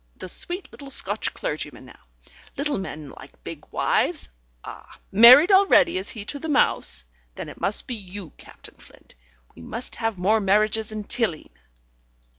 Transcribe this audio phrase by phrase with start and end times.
[0.15, 1.99] The sweet little Scotch clergyman now;
[2.57, 4.29] little men like big wives.
[4.63, 4.97] Ah!
[5.11, 7.05] Married already is he to the mouse?
[7.35, 9.13] Then it must be you, Captain Flint.
[9.53, 11.51] We must have more marriages in Tilling."